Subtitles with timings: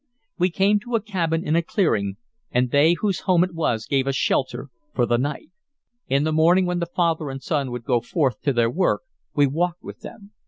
[0.39, 2.15] We came to a cabin in a clearing,
[2.49, 5.51] and they whose home it was gave us shelter for the night.
[6.07, 9.03] In the morning, when the father and son would go forth to their work
[9.35, 10.31] we walked with them.